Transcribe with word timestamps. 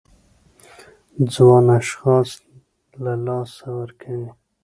ځوان 1.33 1.65
اشخاص 1.79 2.29
له 3.03 3.13
لاسه 3.25 3.65
ورکوي. 3.79 4.29